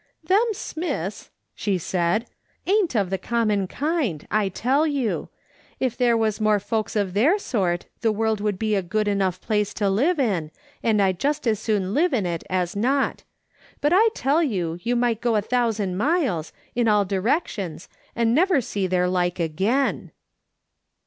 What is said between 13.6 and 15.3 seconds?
But I tell you you might